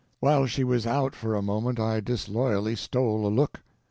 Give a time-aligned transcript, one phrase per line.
[0.19, 3.61] While she was out for a moment I disloyally stole a look.